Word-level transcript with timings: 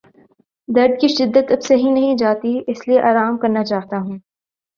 درد 0.67 0.93
کی 1.01 1.07
شدت 1.07 1.51
اب 1.51 1.61
سہی 1.61 1.89
نہیں 1.91 2.15
جاتی 2.17 2.57
اس 2.67 2.87
لیے 2.87 2.99
آرام 3.01 3.37
کرنا 3.37 3.63
چاہتا 3.63 3.97
ہوں 3.97 4.17